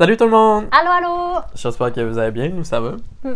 [0.00, 0.64] Salut tout le monde!
[0.72, 1.40] Allô, allô!
[1.54, 2.92] J'espère que vous allez bien, nous ça va?
[3.22, 3.34] Mm.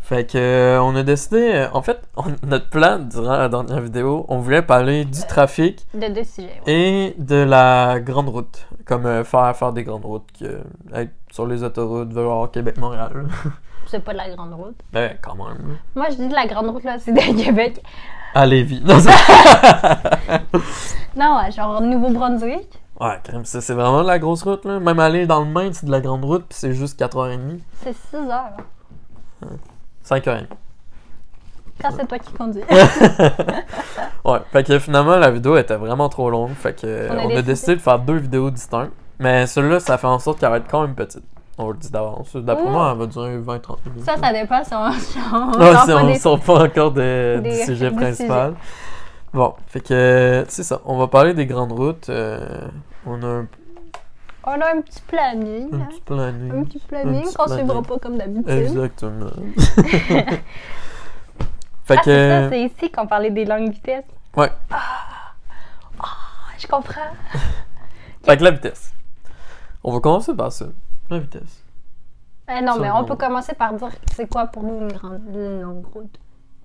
[0.00, 3.80] Fait que euh, on a décidé, euh, en fait, on- notre plan durant la dernière
[3.80, 6.60] vidéo, on voulait parler du trafic De deux sujets.
[6.66, 6.72] ouais.
[6.72, 8.66] et de la grande route.
[8.86, 10.58] Comme euh, faire, faire des grandes routes, que,
[10.92, 13.28] être sur les autoroutes, vers Québec-Montréal.
[13.86, 14.74] C'est pas de la grande route.
[14.92, 15.76] ben, quand même.
[15.94, 17.80] Moi, je dis de la grande route, là, c'est de Québec.
[18.34, 18.82] À Lévis.
[18.84, 18.96] Non,
[21.16, 22.68] Non, ouais, genre Nouveau-Brunswick.
[23.00, 24.78] Ouais, crème, c'est c'est vraiment de la grosse route, là.
[24.80, 27.60] Même aller dans le Maine, c'est de la grande route, puis c'est juste 4h30.
[27.82, 28.56] C'est 6 heures.
[30.04, 30.46] 5h30.
[31.82, 32.62] Quand c'est toi qui conduis.
[34.22, 37.36] Ouais, fait que finalement la vidéo était vraiment trop longue, fait que On a on
[37.38, 38.92] a décidé- de faire deux vidéos distinctes.
[39.18, 41.24] Mais celle-là, ça fait en sorte qu'elle va être quand même petite.
[41.56, 42.36] On le dit d'avance.
[42.36, 44.04] D'après moi, elle va durer 20-30 minutes.
[44.04, 47.64] ça, ça dépend si on, on Ouais, si on sort pas encore de- des- du
[47.64, 48.54] sujet principal.
[49.32, 50.80] Bon, fait que c'est ça.
[50.84, 52.10] On va parler des grandes routes.
[52.10, 52.68] euh,
[53.06, 53.48] on a un,
[54.44, 55.68] On a un petit planning.
[55.72, 55.88] un hein.
[55.90, 56.52] petit planning.
[56.52, 58.48] Un petit planning qu'on suivra pas comme d'habitude.
[58.48, 59.30] Exactement.
[61.84, 62.48] fait Ah, c'est ça, que.
[62.50, 64.04] c'est ici qu'on parlait des longues vitesses.
[64.36, 64.50] Ouais.
[64.70, 65.34] Ah,
[66.58, 67.00] je comprends.
[68.24, 68.92] Fait que la vitesse.
[69.82, 70.66] On va commencer par ça.
[71.08, 71.64] La vitesse.
[72.48, 75.22] Eh non, Ça, mais on peut commencer par dire c'est quoi pour nous une, grande,
[75.32, 76.18] une longue route.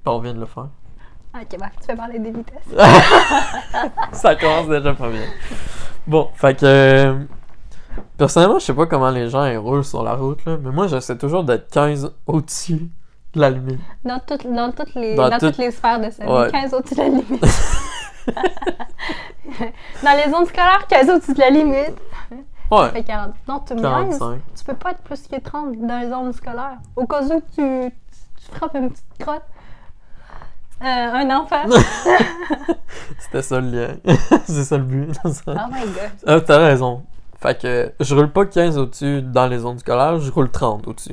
[0.06, 0.68] On vient de le faire.
[1.34, 2.68] Ok, bah, tu fais parler des vitesses.
[4.12, 5.26] ça commence déjà pas bien.
[6.08, 6.66] Bon, fait que.
[6.66, 7.20] euh,
[8.18, 10.88] Personnellement, je sais pas comment les gens ils roulent sur la route, là, mais moi
[10.88, 12.90] j'essaie toujours d'être 15 au-dessus
[13.34, 13.80] de la limite.
[14.04, 16.52] Dans, toutes- dans, toutes, les, Dans dans toutes- toutes les sphères de sa vie, Ouais.
[16.52, 17.46] 15 au-dessus de la limite.
[20.04, 21.96] dans les zones scolaires, 15 au-dessus de la limite.
[22.72, 23.34] Ouais, Fait 40.
[23.48, 24.20] Non, tu me niaises.
[24.20, 24.40] 45.
[24.58, 26.78] Tu peux pas être plus que 30 dans les zones scolaires.
[26.96, 29.44] Au cas où tu, tu frappes une petite crotte.
[30.82, 31.64] Euh, un enfant.
[33.20, 33.96] C'était ça le lien.
[34.46, 35.10] C'est ça le but.
[35.24, 35.30] oh
[35.72, 36.12] my god.
[36.28, 37.04] Ah, t'as raison.
[37.42, 41.12] Fait que je roule pas 15 au-dessus dans les zones scolaires, je roule 30 au-dessus.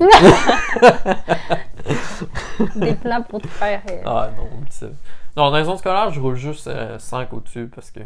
[2.77, 3.83] Des plans pour te faire.
[3.91, 4.49] euh, ah non.
[5.37, 8.01] Non, dans les zones scolaires, je roule juste euh, 5 au-dessus parce que.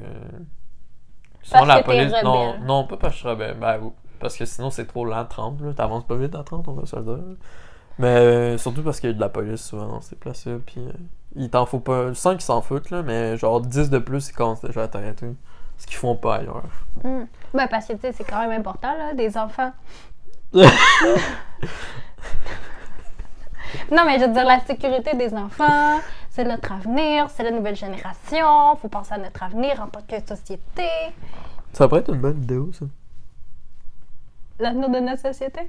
[1.53, 2.13] La police.
[2.25, 3.57] Non, non, pas parce que je suis rebelle.
[3.61, 3.79] Ben,
[4.19, 5.61] parce que sinon, c'est trop lent 30.
[5.61, 5.73] là.
[5.75, 7.19] T'avances pas vite à 30, on va se le dire.
[7.99, 10.57] Mais euh, surtout parce qu'il y a de la police souvent dans ces places-là.
[10.67, 10.91] Puis euh,
[11.37, 12.15] il t'en faut pas.
[12.15, 15.29] 5 ils s'en foutent, là, mais genre 10 de plus, ils commencent déjà à t'arrêter.
[15.79, 16.65] Ce qu'ils font pas ailleurs.
[17.05, 17.25] hmm.
[17.55, 19.73] Ben, parce que, tu sais, c'est quand même important, là, des enfants.
[23.91, 27.77] Non, mais je veux dire, la sécurité des enfants, c'est notre avenir, c'est la nouvelle
[27.77, 28.77] génération.
[28.81, 30.89] Faut penser à notre avenir en tant que société.
[31.73, 32.87] Ça pourrait être une bonne vidéo, ça.
[34.59, 35.61] L'avenir de notre société?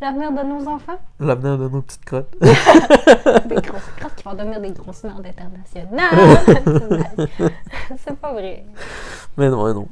[0.00, 0.98] L'avenir de nos enfants?
[1.20, 2.34] L'avenir de nos petites crottes.
[2.40, 6.38] Des grosses crottes qui vont devenir des grosses merdes internationales.
[7.98, 8.66] c'est pas vrai.
[9.36, 9.88] mais non, mais non.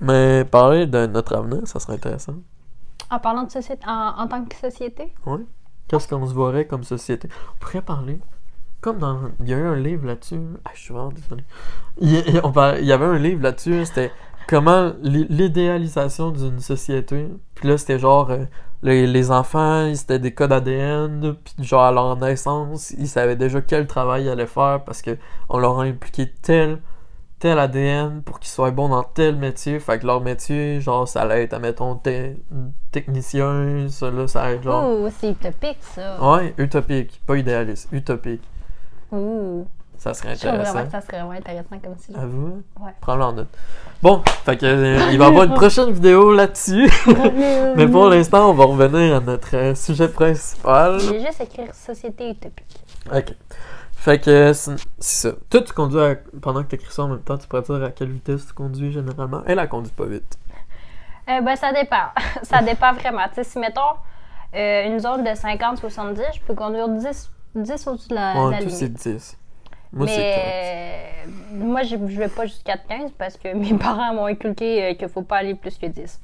[0.00, 2.34] Mais parler de notre avenir, ça serait intéressant.
[3.10, 5.40] En parlant de société, en, en tant que société, Ouais.
[5.88, 7.28] Qu'est-ce qu'on se voirait comme société?
[7.54, 8.18] On pourrait parler.
[8.80, 9.18] Comme dans.
[9.40, 10.40] Il y a eu un livre là-dessus.
[10.64, 11.44] Ah, je suis vraiment désolé.
[12.42, 13.84] On il y avait un livre là-dessus.
[13.86, 14.10] C'était
[14.48, 17.28] comment l'i- l'idéalisation d'une société.
[17.54, 18.30] Puis là, c'était genre.
[18.30, 18.44] euh,
[18.82, 21.34] les, les enfants, ils- c'était des codes ADN.
[21.42, 25.16] Puis genre, à leur naissance, ils savaient déjà quel travail ils allaient faire parce que
[25.48, 26.80] on leur a impliqué tel.
[27.40, 29.78] Tel ADN pour qu'ils soient bons dans tel métier.
[29.80, 32.34] Fait que leur métier, genre, ça allait être, admettons, te-
[32.90, 33.86] technicien.
[33.88, 34.88] Ça, là, ça allait être genre.
[34.88, 36.16] ouh, c'est utopique ça.
[36.22, 38.42] Ouais, utopique, pas idéaliste, utopique.
[39.12, 39.66] Ouh,
[40.04, 40.84] Ça serait je trouve vraiment intéressant.
[40.84, 42.18] que ça serait vraiment intéressant comme sujet.
[42.18, 42.62] À vous?
[42.78, 42.92] Ouais.
[43.00, 43.48] Prends-le en note.
[44.02, 46.90] Bon, fait que, euh, il va y avoir une prochaine vidéo là-dessus.
[47.76, 51.00] Mais pour l'instant, on va revenir à notre euh, sujet principal.
[51.00, 52.76] Je vais juste écrire société utopique.
[53.14, 53.34] Ok.
[53.96, 55.34] Fait que, c'est c'est ça.
[55.48, 57.82] Toi, tu conduis à- pendant que tu écris ça en même temps, tu pourrais dire
[57.82, 59.40] à quelle vitesse tu conduis généralement.
[59.46, 60.38] Elle, elle conduit pas vite.
[61.30, 62.08] Euh, ben, ça dépend.
[62.42, 63.26] ça dépend vraiment.
[63.28, 63.80] Tu sais, si mettons
[64.54, 68.50] euh, une zone de 50-70, je peux conduire 10, 10 au-dessus de la, de Ouais,
[68.50, 69.02] la toi, c'est limite.
[69.08, 69.36] 10.
[69.94, 70.22] Moi, c'est 15.
[70.44, 71.24] Mais
[71.62, 74.94] euh, moi, je, je vais pas jusqu'à 15 parce que mes parents m'ont inculqué euh,
[74.94, 76.20] qu'il faut pas aller plus que 10.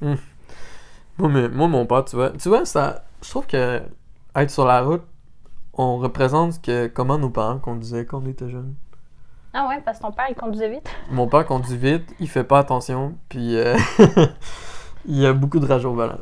[1.17, 3.81] Moi, mais- moi, mon père, tu vois, tu vois, ça, je trouve que
[4.35, 5.03] être sur la route,
[5.73, 8.73] on représente que, comment nos parents conduisaient quand on était jeunes.
[9.53, 10.89] Ah ouais, parce que ton père, il conduisait vite?
[11.09, 13.75] Mon père conduit vite, il fait pas attention, puis euh,
[15.05, 16.17] il y a beaucoup de rage au volant.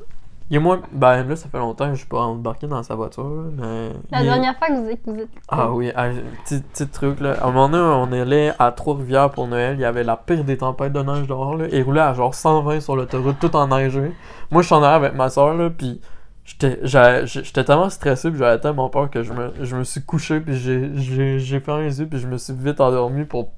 [0.50, 2.82] Il y a moins, ben là, ça fait longtemps que je suis pas embarqué dans
[2.82, 3.24] sa voiture,
[3.56, 3.90] mais.
[4.10, 5.00] La dernière fois que vous êtes...
[5.06, 5.30] Vous êtes...
[5.48, 6.08] Ah oui, ah,
[6.44, 7.34] petit, petit truc là.
[7.42, 9.76] À un moment donné, on allé à Trois-Rivières pour Noël.
[9.78, 11.66] Il y avait la pire des tempêtes de neige dehors là.
[11.72, 14.12] Il roulait à genre 120 sur l'autoroute, tout enneigé.
[14.50, 16.02] Moi, je suis en arrière avec ma soeur là, puis
[16.44, 20.56] j'étais tellement stressé, puis j'avais tellement peur que je me, je me suis couché, puis
[20.58, 23.52] j'ai- j'ai j'ai fermé les yeux, puis je me suis vite endormi pour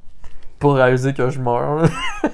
[0.61, 1.83] pour réaliser que je meurs.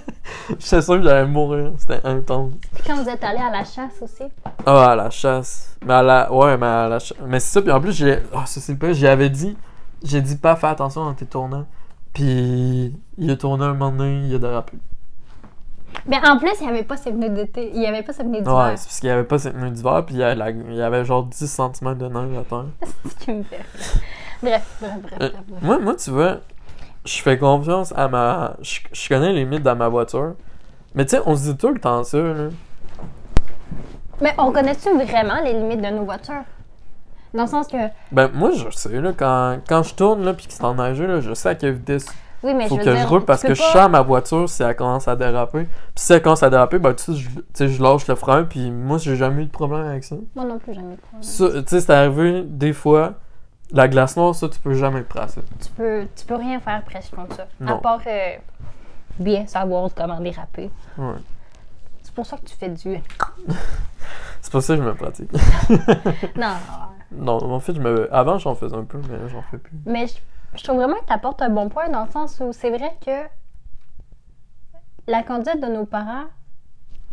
[0.59, 1.71] J'étais sûr que j'allais mourir.
[1.77, 2.51] C'était intense.
[2.75, 4.23] Puis quand vous êtes allé à la chasse aussi?
[4.65, 5.75] Ah, à la chasse.
[5.85, 6.31] Mais à la.
[6.31, 7.17] Ouais, mais à la chasse.
[7.25, 8.19] Mais c'est ça, puis en plus, j'ai.
[8.33, 8.93] Ah, ça c'est pas.
[8.93, 9.57] J'y avais dit.
[10.03, 11.65] J'ai dit pas faire attention dans tes tournants.
[12.13, 14.77] Puis il a tourné un moment donné, il a dérapé.
[16.05, 17.71] Mais en plus, il n'y avait pas ses pneus d'été.
[17.73, 18.55] Il n'y avait pas ses pneus d'hiver.
[18.55, 20.49] Ouais, c'est parce qu'il y avait pas cette nuit d'hiver, puis il y, avait la-
[20.51, 22.65] il y avait genre 10 cm de neige à terre.
[23.03, 23.59] c'est ce qui me fait.
[24.41, 25.33] bref, bref, Euh, bref.
[25.47, 25.61] bref.
[25.63, 26.37] Moi, moi, tu vois,
[27.07, 28.55] je fais confiance à ma.
[28.61, 30.33] Je, je connais les limites dans ma voiture.
[30.93, 32.49] Mais tu sais, on se dit tout le temps ça, là.
[34.21, 36.43] Mais on connaît-tu vraiment les limites de nos voitures?
[37.33, 37.77] Dans le sens que,
[38.11, 41.19] Ben, moi, je sais, là, quand, quand je tourne, là, puis que c'est enneigé, là,
[41.19, 42.07] je sais à quelle vitesse
[42.43, 44.47] oui, mais faut je que veux je dire, roule parce que je sens ma voiture
[44.47, 45.63] si elle commence à déraper.
[45.63, 48.69] Puis si elle commence à déraper, ben, tu sais, je, je lâche le frein, puis
[48.71, 50.15] moi, j'ai jamais eu de problème avec ça.
[50.35, 51.63] Moi non plus, jamais de problème.
[51.63, 53.13] Tu sais, c'est arrivé des fois.
[53.71, 55.05] La glace noire, ça, tu peux jamais le.
[55.05, 57.47] Tu peux, tu peux rien faire presque contre ça.
[57.65, 58.37] À part euh,
[59.19, 60.69] bien savoir comment déraper.
[60.97, 61.15] Ouais.
[62.03, 62.97] C'est pour ça que tu fais du.
[64.41, 65.31] C'est pour ça que je me pratique.
[66.37, 66.55] non,
[67.11, 68.13] non, en fait, je me...
[68.13, 69.77] avant, j'en faisais un peu, mais là, j'en fais plus.
[69.85, 70.15] mais je,
[70.55, 72.95] je trouve vraiment que tu apportes un bon point dans le sens où c'est vrai
[73.05, 73.27] que
[75.07, 76.25] la conduite de nos parents,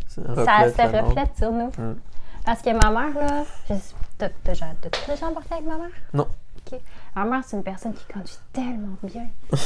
[0.07, 1.71] Ça ça reflète se reflète sur nous.
[1.77, 1.95] Mm.
[2.45, 3.43] Parce que ma mère, là,
[4.17, 5.89] t'as déjà embarqué avec ma mère?
[6.13, 6.27] Non.
[6.71, 6.79] Ok.
[7.15, 9.27] Ma mère, c'est une personne qui conduit tellement bien.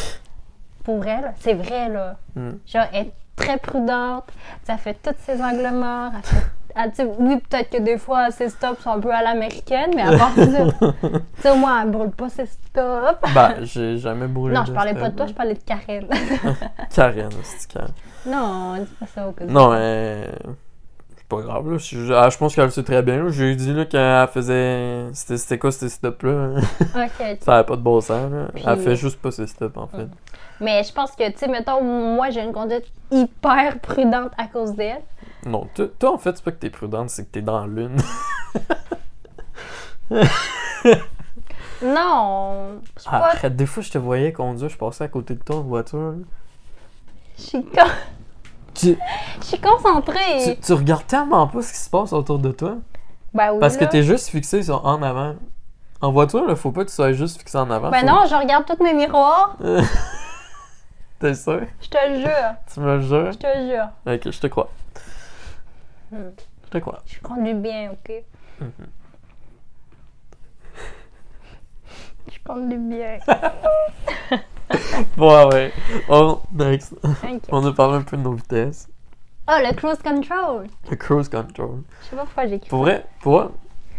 [0.83, 2.17] Pour elle, c'est vrai, là.
[2.35, 2.49] Mm.
[2.65, 4.25] Genre, elle est très prudente,
[4.63, 6.11] ça fait tous ses angles morts.
[6.15, 9.11] Elle fait, elle, tu sais, oui, peut-être que des fois, ses stops sont un peu
[9.11, 10.43] à l'américaine, mais à part ça,
[11.01, 13.33] tu sais, au moins, elle brûle pas ses stops.
[13.33, 16.07] Ben, j'ai jamais brûlé non, je parlais pas de toi, je parlais de Karen.
[16.93, 17.93] Karen, c'est Karen.
[18.25, 19.51] non, dis pas ça au cas où.
[19.51, 20.29] Non, mais.
[21.29, 21.77] Pas grave, là.
[21.77, 23.29] Je, ah, je pense qu'elle le sait très bien.
[23.29, 25.07] J'ai dit, là, qu'elle faisait.
[25.13, 26.55] C'était c'était quoi, ces stops-là?
[26.95, 28.47] Ok, Ça avait pas de bon sens, là.
[28.53, 30.07] Puis- Elle fait juste pas ces stops, en fait.
[30.59, 34.73] Mais je pense que, tu sais, mettons, moi, j'ai une conduite hyper prudente à cause
[34.73, 35.01] d'elle.
[35.45, 35.67] Non,
[35.99, 37.95] toi, en fait, c'est pas que t'es prudente, c'est que t'es dans lune.
[41.81, 43.49] Non, suis Ah, pas.
[43.49, 46.15] Des fois, je te voyais conduire, je passais à côté de toi en voiture.
[47.37, 47.81] Je suis con-
[48.79, 48.97] Tu,
[49.41, 50.55] je suis concentrée.
[50.55, 52.77] tu, tu regardes tellement pas ce qui se passe autour de toi.
[53.33, 53.59] Ben oui.
[53.59, 53.89] Parce que là.
[53.89, 55.35] t'es juste fixé sur en avant.
[56.01, 57.89] En voiture, là, faut pas que tu sois juste fixé en avant.
[57.89, 59.57] Ben faut- non, je regarde tous mes miroirs.
[61.19, 61.61] T'es sûr?
[61.81, 62.55] Je te le jure.
[62.73, 63.31] Tu me le jures?
[63.33, 63.87] Je te le jure.
[64.07, 64.69] Ok, je te crois.
[66.11, 66.29] Hmm.
[66.65, 66.99] Je te crois.
[67.05, 68.23] Je conduis bien, ok?
[68.61, 68.71] Mhm.
[72.31, 73.17] Je conduis bien.
[75.17, 75.71] Bon, ouais.
[76.09, 76.93] On, next.
[77.03, 77.41] Ok.
[77.51, 78.87] On a parlé un peu de nos vitesses.
[79.47, 80.67] Oh, le cruise control.
[80.89, 81.81] Le cruise control.
[82.03, 83.47] Je sais pas pourquoi j'ai Pour vrai, pour vrai,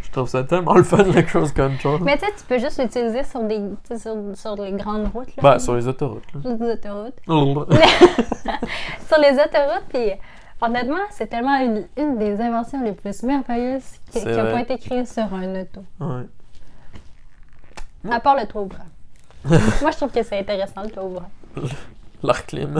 [0.01, 1.99] je trouve ça tellement le fun, le cruise control.
[2.03, 3.59] Mais tu sais, tu peux juste l'utiliser sur des
[3.97, 5.35] sur, sur les grandes routes.
[5.35, 6.41] Là, Ben, sur les autoroutes, là.
[6.41, 7.19] Sur les autoroutes.
[9.07, 10.11] sur les autoroutes, puis
[10.61, 14.53] honnêtement, c'est tellement une, une des inventions les plus merveilleuses qui vrai.
[14.53, 15.81] pas été créée sur un auto.
[15.99, 16.23] ouais.
[18.09, 18.85] À part le toit ouvrant.
[19.45, 21.29] Moi, je trouve que c'est intéressant, le toit ouvrant.
[22.23, 22.79] L'air clim.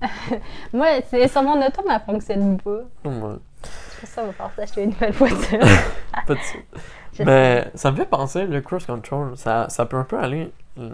[0.72, 2.70] Moi, c'est sur mon auto, mais elle fonctionne pas.
[3.04, 3.36] Ouais.
[3.62, 5.58] C'est pour ça qu'on va falloir s'acheter une nouvelle voiture.
[6.26, 6.64] Pas de suite.
[7.24, 10.52] Mais ça me fait penser, le cruise control, ça, ça peut un peu aller.
[10.78, 10.90] euh,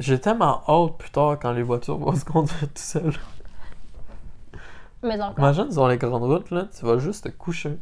[0.00, 3.14] J'ai tellement hâte plus tard quand les voitures vont se conduire tout seules.
[5.04, 5.38] Mais encore.
[5.38, 7.78] Imagine sur les grandes routes, là, tu vas juste te coucher.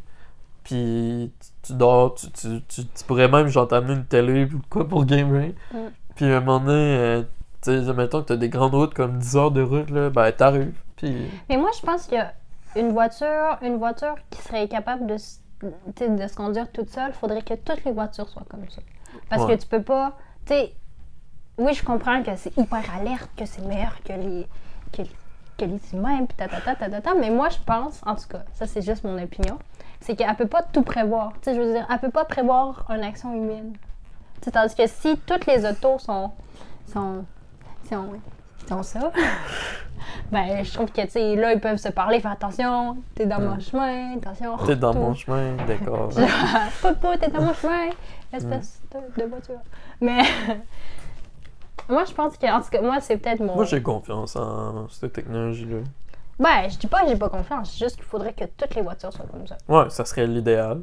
[0.69, 1.33] Puis
[1.63, 5.07] tu, dors, tu, tu, tu, tu pourrais même genre t'amener une télé ou quoi pour
[5.07, 5.53] gamer.
[5.73, 5.79] Mm.
[6.15, 7.23] Puis à un moment donné, euh,
[7.63, 10.31] tu sais, mettons que t'as des grandes routes comme 10 heures de route, là, ben
[10.31, 10.79] t'arrives.
[10.97, 11.17] Puis
[11.49, 12.35] Mais moi, je pense qu'il y a
[12.77, 17.13] une voiture, une voiture qui serait capable de, de se conduire toute seule.
[17.15, 18.83] faudrait que toutes les voitures soient comme ça.
[19.31, 19.57] Parce Ouais.
[19.57, 20.19] que tu peux pas.
[20.45, 20.75] Tu sais,
[21.57, 24.47] oui, je comprends que c'est hyper alerte, que c'est meilleur que les,
[24.93, 25.03] que,
[25.57, 28.83] que les humains, puis tatata, tatata, mais moi, je pense, en tout cas, ça c'est
[28.83, 29.59] juste mon opinion,
[30.01, 31.33] c'est qu'elle peut pas tout prévoir.
[31.35, 33.73] Tu sais, je veux dire, elle peut pas prévoir une action humaine.
[34.41, 36.31] Tu sais, tandis que si toutes les autos sont.
[36.87, 37.25] sont.
[37.89, 38.09] sont,
[38.69, 39.13] sont ça,
[40.33, 43.41] ben, je trouve que, tu sais, là, ils peuvent se parler, faire attention, t'es dans
[43.41, 44.57] mon chemin, attention.
[44.59, 46.11] t'es dans mon chemin, d'accord.
[46.13, 46.29] Genre,
[46.83, 47.91] Popo, t'es dans mon chemin,
[48.33, 49.61] espèce de, de voiture.
[50.01, 50.23] Mais
[51.89, 53.55] moi, je pense que, en tout cas, moi, c'est peut-être mon.
[53.55, 55.79] Moi j'ai confiance en cette technologie-là.
[56.39, 58.83] Ben, je dis pas que j'ai pas confiance, c'est juste qu'il faudrait que toutes les
[58.83, 59.57] voitures soient comme ça.
[59.69, 60.83] Ouais, ça serait l'idéal,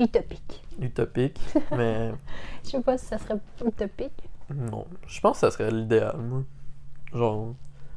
[0.00, 0.64] Utopique.
[0.80, 1.40] utopique,
[1.76, 2.12] mais
[2.64, 4.22] Je sais pas si ça serait utopique.
[4.54, 4.86] non.
[5.06, 6.42] Je pense que ça serait l'idéal, moi.
[7.12, 7.54] Genre,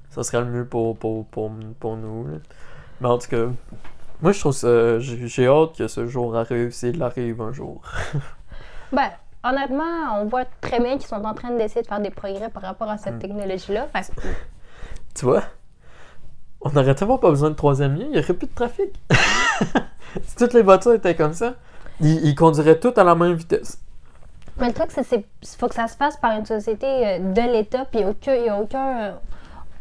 [0.09, 2.27] ça serait le mieux pour, pour, pour, pour nous.
[2.27, 2.37] là.
[2.99, 3.45] Mais en tout cas,
[4.21, 4.99] moi je trouve ça.
[4.99, 7.81] J'ai hâte que ce jour arrive, s'il arrive un jour.
[8.93, 9.09] Ben,
[9.45, 12.61] honnêtement, on voit très bien qu'ils sont en train d'essayer de faire des progrès par
[12.63, 13.19] rapport à cette Mm.
[13.19, 13.87] technologie-là.
[13.87, 14.11] Fait
[15.15, 15.43] Tu vois?
[16.63, 18.89] On n'aurait tellement pas besoin de troisième lien, il n'y aurait plus de trafic.
[20.23, 21.55] si toutes les voitures étaient comme ça,
[21.99, 23.79] ils, ils conduiraient toutes à la même vitesse.
[24.57, 25.25] Mais le truc, c'est qu'il
[25.57, 28.49] faut que ça se fasse par une société euh, de l'État, puis aucun- il n'y
[28.49, 29.11] a aucun, euh,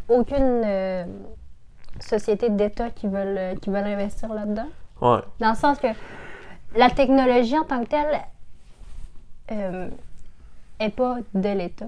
[0.09, 1.05] aucune euh,
[2.01, 4.69] société d'État qui veulent, qui veulent investir là-dedans.
[5.03, 5.21] Ouais.
[5.41, 5.89] Dans le sens que
[6.77, 8.21] la technologie en tant que telle
[9.53, 9.89] euh,
[10.79, 11.87] est pas de l'État.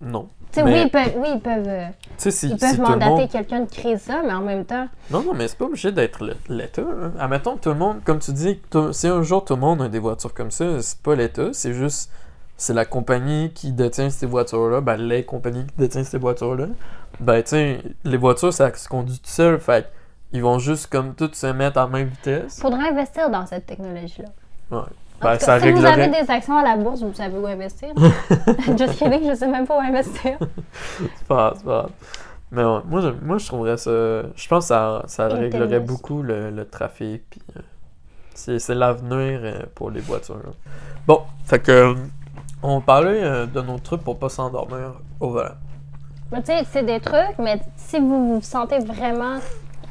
[0.00, 0.28] Non.
[0.56, 1.86] Mais, oui, ils peuvent, oui, ils peuvent, euh,
[2.16, 3.28] si, ils peuvent mandater monde...
[3.28, 6.24] quelqu'un de créer ça, mais en même temps, Non, non, mais c'est pas obligé d'être
[6.48, 6.82] l'État.
[6.82, 7.12] hein.
[7.18, 9.82] Admettons que tout le monde, comme tu dis, tout- si un jour tout le monde
[9.82, 12.10] a des voitures comme ça, c'est pas l'État, c'est juste...
[12.58, 16.68] C'est la compagnie qui détient ces voitures-là, ben les compagnies qui détiennent ces voitures-là.
[17.20, 19.90] Ben, tu sais, les voitures, ça se conduit tout seul, fait
[20.32, 22.58] ils vont juste comme toutes se mettre à même vitesse.
[22.58, 24.28] faudrait investir dans cette technologie-là.
[24.70, 24.86] Ouais.
[25.22, 27.88] Ben, cas, ça si vous avez des actions à la bourse, vous savez où investir.
[28.78, 30.38] Just kidding, je sais même pas où investir.
[30.98, 31.90] C'est pas grave, c'est pas grave.
[32.52, 33.90] Mais ouais, moi, je, moi, je trouverais ça...
[33.90, 37.42] Je pense que ça, ça réglerait beaucoup le, le trafic, puis...
[37.56, 37.60] euh,
[38.34, 40.36] c'est c'est l'avenir euh, pour les voitures.
[40.36, 40.52] là.
[41.06, 41.72] Bon, fait que...
[41.72, 41.94] euh,
[42.62, 45.54] On parlait euh, de nos trucs pour pas s'endormir au volant.
[46.30, 49.38] Mais tu sais, c'est des trucs, mais si vous vous sentez vraiment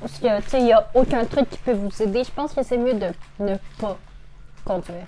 [0.01, 2.53] parce que tu sais, il n'y a aucun truc qui peut vous aider, je pense
[2.53, 3.07] que c'est mieux de
[3.39, 3.97] ne pas
[4.65, 5.05] conduire.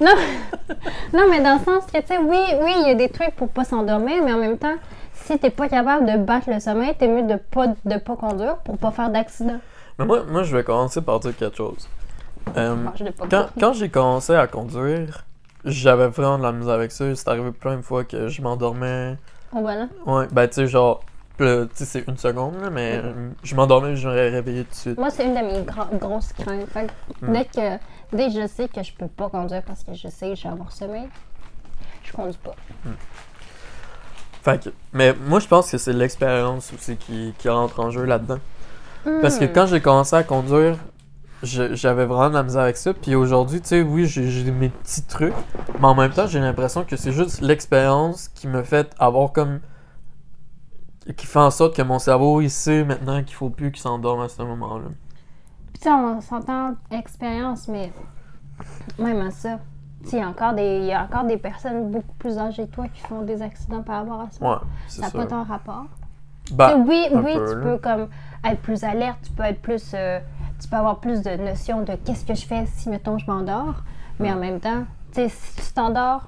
[0.00, 0.12] non,
[1.12, 3.34] non, mais dans le sens que, tu sais, oui, oui, il y a des trucs
[3.36, 4.76] pour pas s'endormir, mais en même temps,
[5.14, 8.56] si t'es pas capable de battre le sommeil, t'es mieux de pas, de pas conduire
[8.58, 9.60] pour pas faire d'accident.
[9.98, 11.88] Mais moi, moi, je vais commencer par dire quelque chose.
[12.56, 12.90] Euh, Bon,
[13.30, 13.60] quand compris.
[13.60, 15.24] quand j'ai commencé à conduire,
[15.64, 17.14] j'avais vraiment de la misère avec ça.
[17.14, 19.16] C'est arrivé plein de fois que je m'endormais.
[19.54, 19.88] Oh, voilà.
[20.06, 21.02] Ouais, ben tu sais, genre,
[21.44, 24.70] là, tu sais, c'est une seconde, là, mais euh, je m'endormais, je m'aurais réveillé tout
[24.70, 24.98] de suite.
[24.98, 26.68] Moi, c'est une de mes grosses craintes.
[26.72, 27.78] Fait que dès que
[28.16, 30.42] dès que je sais que je peux pas conduire parce que je sais que je
[30.44, 31.08] vais avoir sommeil,
[32.04, 32.54] je conduis pas.
[34.42, 38.04] Fait que, mais moi, je pense que c'est l'expérience aussi qui, qui rentre en jeu
[38.04, 38.38] là-dedans.
[39.20, 39.52] Parce que Hmm.
[39.52, 40.76] quand j'ai commencé à conduire,
[41.42, 42.92] je- j'avais vraiment de la misère avec ça.
[42.94, 45.34] Puis aujourd'hui, tu sais, oui, j'ai j'ai mes petits trucs,
[45.78, 49.60] mais en même temps, j'ai l'impression que c'est juste l'expérience qui me fait avoir comme.
[51.16, 54.20] Qui fait en sorte que mon cerveau, il sait maintenant qu'il faut plus qu'il s'endorme
[54.20, 54.88] à ce moment-là.
[55.72, 57.92] Puis, on s'entend expérience, mais
[58.98, 59.58] même à ça,
[60.12, 62.74] il y a encore des il y a encore des personnes beaucoup plus âgées que
[62.74, 64.44] toi qui font des accidents par rapport à ça.
[64.44, 65.86] Ouais, ça n'a pas tant rapport?
[66.52, 67.62] Bah, oui, oui, peu, tu là.
[67.62, 68.08] peux comme
[68.44, 70.18] être plus alerte, tu peux être plus euh,
[70.60, 73.82] tu peux avoir plus de notion de qu'est-ce que je fais si mettons je m'endors,
[74.18, 76.22] mais en même temps, tu sais, si tu t'endors,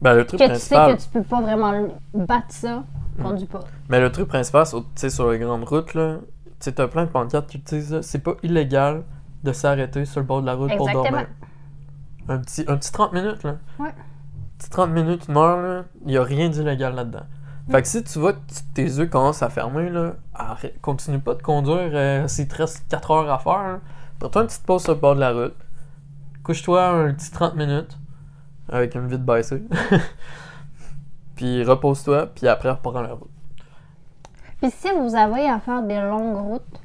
[0.00, 1.72] ben, le truc que tu sais que tu peux pas vraiment
[2.12, 2.82] battre ça,
[3.22, 3.60] conduis pas.
[3.88, 6.72] Mais le truc principal, c'est au- tu sais, sur les grandes routes, là, tu sais,
[6.72, 9.04] t'as plein de pancartes qui disent là, c'est pas illégal
[9.42, 11.26] de s'arrêter sur le bord de la route pour dormir.
[12.28, 13.56] Un petit, un petit 30 minutes, là.
[13.78, 13.88] Ouais.
[13.88, 17.24] Un petit 30 minutes, une heure, là, y a rien d'illégal là-dedans.
[17.70, 18.38] Fait que si tu vois que
[18.74, 22.84] tes yeux commencent à fermer, là, arrête, continue pas de conduire euh, s'il te reste
[22.88, 23.52] 4 heures à faire.
[23.62, 23.80] là.
[24.18, 25.54] Prends-toi une petite pause sur le bord de la route.
[26.42, 27.98] Couche-toi un petit 30 minutes
[28.68, 29.62] avec une vite baissée.
[31.36, 33.30] puis repose-toi, puis après reprends la route.
[34.60, 36.80] Puis si vous avez à faire des longues routes,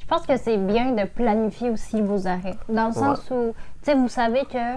[0.00, 2.56] je pense que c'est bien de planifier aussi vos arrêts.
[2.68, 4.74] Dans le sens où, tu sais, vous savez que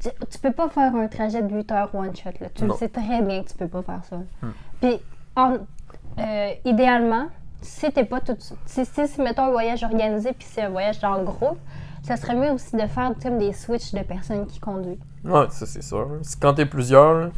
[0.00, 2.30] tu, tu peux pas faire un trajet de 8 heures one shot.
[2.40, 2.48] Là.
[2.54, 2.74] Tu Non.
[2.74, 4.16] le sais très bien que tu peux pas faire ça.
[4.42, 4.50] Hmm.
[4.80, 5.00] Puis,
[5.36, 5.56] en-
[6.20, 7.26] euh, idéalement,
[7.60, 11.00] si t'es pas tout si, si, si, mettons un voyage organisé puis c'est un voyage
[11.00, 11.58] dans le groupe,
[12.02, 14.98] ça serait mieux aussi de faire comme des switches de personnes qui conduisent.
[15.24, 16.06] Ouais, ça c'est sûr.
[16.40, 17.30] Quand t'es plusieurs,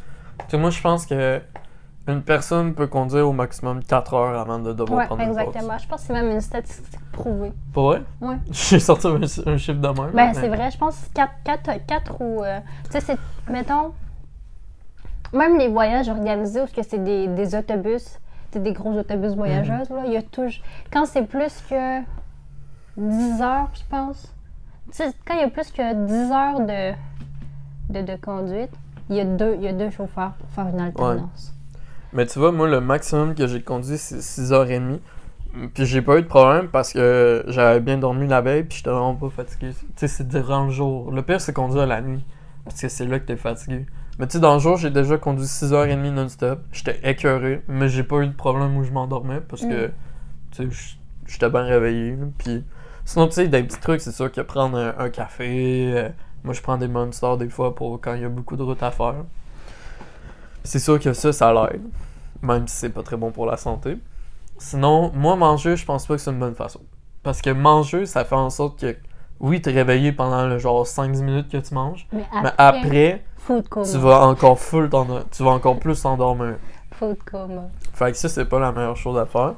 [0.49, 1.40] sais, moi je pense que
[2.09, 5.38] une personne peut conduire au maximum 4 heures avant de devoir Ouais, prendre une pause.
[5.38, 5.78] exactement.
[5.78, 7.52] Je pense que c'est même une statistique prouvée.
[7.75, 8.02] Pas vrai?
[8.21, 8.37] Ouais.
[8.52, 10.11] J'ai sorti un, un chiffre de même.
[10.12, 12.45] Ben, mais- c'est vrai, je pense 4, 4, 4 ou.
[12.45, 13.19] euh, tu sais, c'est.
[13.52, 13.93] Mettons.
[15.33, 18.21] Même les voyages organisés où que c'est des, des autobus,
[18.52, 20.62] c'est des gros autobus voyageuses, là, il y a toujours.
[20.93, 22.00] Quand c'est plus que
[22.97, 24.33] 10 heures, je pense.
[24.93, 26.93] Tu sais, quand il y a plus que 10 heures de,
[27.93, 28.71] de, de conduite,
[29.09, 31.55] il y, a deux, il y a deux chauffeurs pour faire une alternance.
[32.13, 34.99] Mais tu vois, moi le maximum que j'ai conduit c'est 6h30.
[35.73, 38.91] Puis j'ai pas eu de problème parce que j'avais bien dormi la veille puis j'étais
[38.91, 39.71] vraiment pas fatigué.
[39.73, 41.11] Tu sais, c'est durant le jour.
[41.11, 42.25] Le pire c'est conduire la nuit.
[42.65, 43.87] Parce que c'est là que t'es fatigué.
[44.19, 46.61] Mais tu sais, dans le jour, j'ai déjà conduit 6h30 non-stop.
[46.73, 49.91] J'étais écœuré, mais j'ai pas eu de problème où je m'endormais parce que,
[50.53, 50.97] tu sais,
[51.27, 52.17] j'étais bien réveillé.
[52.39, 52.65] Puis
[53.05, 56.13] sinon, tu sais, des petits trucs, c'est sûr que prendre un, un café.
[56.45, 58.83] Moi, je prends des monsters des fois pour quand il y a beaucoup de route
[58.83, 59.25] à faire.
[60.64, 61.83] C'est sûr que ça, ça l'aide.
[62.43, 63.99] Même si c'est pas très bon pour la santé.
[64.59, 66.81] Sinon, moi, manger, je pense pas que c'est une bonne façon.
[67.23, 68.97] Parce que manger, ça fait en sorte que,
[69.40, 72.07] oui, t'es réveillé pendant le genre 5-10 minutes que tu manges.
[72.12, 74.90] Mais Mais après, tu vas encore full
[75.31, 76.57] tu vas encore plus t'endormir.
[76.93, 77.69] Food coma.
[77.93, 79.55] Fait que ça, c'est pas la meilleure chose à faire.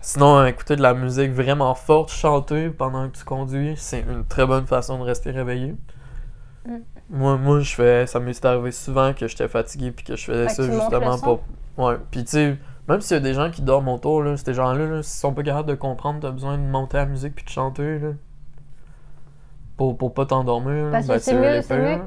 [0.00, 4.24] Sinon, euh, écouter de la musique vraiment forte, chanter pendant que tu conduis, c'est une
[4.24, 5.74] très bonne façon de rester réveillé.
[7.10, 8.06] Moi, moi, je fais.
[8.06, 11.40] Ça m'est arrivé souvent que j'étais fatigué puis que je faisais Fait ça justement pour.
[11.78, 11.96] Ouais.
[12.10, 14.86] Puis tu sais, même s'il y a des gens qui dorment autour, là, ces gens-là,
[14.86, 17.50] là, s'ils sont pas capables de comprendre, t'as besoin de monter la musique puis de
[17.50, 18.08] chanter, là.
[19.76, 20.90] Pour, pour pas t'endormir.
[20.90, 22.04] Parce que ben, c'est eux mieux- c'est mieux- là.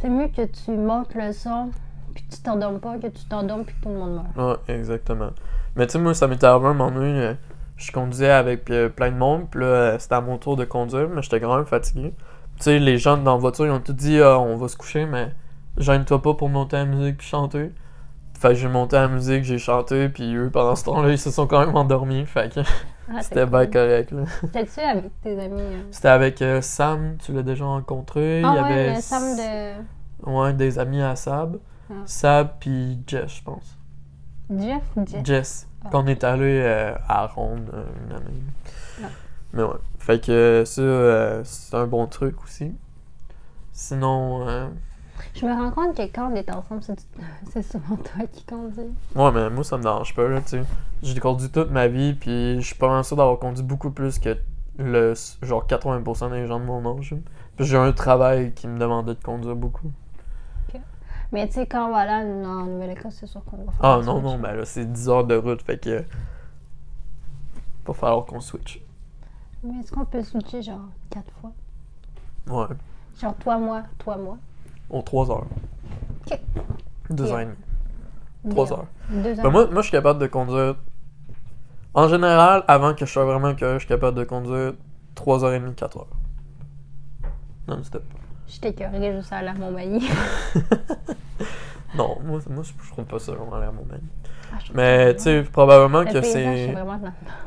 [0.00, 1.70] C'est mieux que tu montes le son
[2.14, 4.60] puis que tu t'endormes pas que tu t'endormes puis que tout le monde meurt.
[4.68, 5.30] Ouais, exactement.
[5.74, 7.34] Mais tu sais, moi, ça m'était arrivé un moment donné, euh,
[7.76, 10.64] je conduisais avec euh, plein de monde, puis là, euh, c'était à mon tour de
[10.64, 12.14] conduire, mais j'étais quand même fatigué.
[12.56, 14.76] Tu sais, les gens dans la voiture, ils ont tout dit, ah, on va se
[14.76, 15.32] coucher, mais
[15.76, 17.70] gêne-toi pas pour monter la musique puis chanter.
[18.38, 21.30] Fait que j'ai monté la musique, j'ai chanté, puis eux, pendant ce temps-là, ils se
[21.30, 22.60] sont quand même endormis, fait que
[23.08, 23.72] Ah, c'était bien cool.
[23.72, 24.24] correct, là.
[24.52, 25.60] T'es-tu avec tes amis?
[25.60, 25.82] euh?
[25.90, 29.00] C'était avec euh, Sam, tu l'as déjà rencontré, Ah il y ouais, avait...
[29.00, 30.30] Sam de...
[30.30, 31.58] Ouais, des amis à Sab.
[31.90, 31.94] Ah.
[32.04, 33.78] Sab, puis Jess, je pense.
[34.50, 35.24] Jeff ou Jeff?
[35.24, 35.68] Jess.
[35.84, 35.88] Ah.
[35.90, 39.10] Qu'on est allé euh, à Ronde euh, une année.
[39.56, 39.78] Mais ouais.
[39.98, 42.72] Fait que ça, euh, c'est un bon truc aussi.
[43.72, 44.68] Sinon, euh,
[45.34, 47.00] Je me rends compte que quand on est ensemble, c'est
[47.50, 48.92] c'est souvent toi qui conduis.
[49.14, 50.62] ouais, mais moi, ça me dérange pas, là, tu sais.
[51.02, 54.18] J'ai conduit toute ma vie, puis je suis pas mal sûr d'avoir conduit beaucoup plus
[54.18, 54.36] que
[54.78, 57.14] le genre 80% des gens de mon âge.
[57.56, 59.90] Puis j'ai un travail qui me demandait de conduire beaucoup.
[61.32, 64.00] Mais tu sais, quand on va là en Nouvelle-Écosse, c'est sûr qu'on va faire Ah
[64.04, 66.04] non, non, ben là, c'est 10 heures de route, fait que.
[67.84, 68.80] Va falloir qu'on switch.
[69.66, 71.52] Mais est-ce qu'on peut switcher genre quatre fois?
[72.48, 72.76] Ouais.
[73.20, 74.38] Genre toi, moi, toi, moi?
[74.90, 75.46] Aux 3 heures.
[76.30, 76.38] Ok.
[77.10, 77.30] 2 Ok.
[77.30, 77.56] heures et demie.
[78.50, 78.74] 3 Bien.
[78.76, 78.86] heures.
[79.10, 79.50] Deux Ben heures.
[79.52, 80.76] moi, moi, je suis capable de conduire.
[81.94, 84.74] En général, avant que je sois vraiment que je suis capable de conduire
[85.16, 86.06] 3h30, 4h.
[87.68, 88.04] Non, stop.
[88.48, 90.06] Je t'écœurerai juste à la Montmagny.
[91.94, 93.86] Non, moi, moi je je trouve pas ça vraiment l'air mon.
[93.90, 93.96] Ah,
[94.60, 96.74] je trouve Mais tu sais, probablement Le que c'est.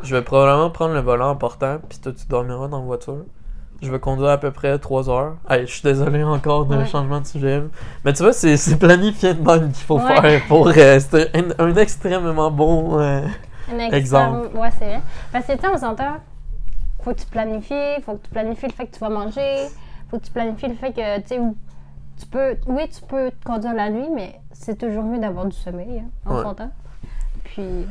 [0.04, 3.25] Je vais probablement prendre le volant en portant, puis toi, tu dormiras dans la voiture.
[3.82, 5.38] Je vais conduire à peu près 3 heures.
[5.50, 6.86] Hey, je suis désolé encore de Ouais.
[6.86, 7.63] changement de sujet.
[8.04, 10.22] Mais tu vois, c'est planifié de même qu'il faut Ouais.
[10.22, 10.67] faire pour.
[10.67, 13.00] euh, c'est un, un extrêmement bon.
[13.00, 13.22] euh,
[13.72, 14.48] Un Exemple.
[14.48, 15.02] extrême- Ouais, c'est vrai.
[15.32, 16.17] Parce que, tu sais, on s'entend,
[17.04, 19.67] faut que tu planifies, faut que tu planifies le fait que tu vas manger,
[20.12, 21.39] faut que tu planifies le fait que, tu sais,
[22.19, 25.56] tu peux, oui, tu peux te conduire la nuit, mais c'est toujours mieux d'avoir du
[25.56, 26.43] sommeil, hein, on Ouais.
[27.54, 27.86] Puis,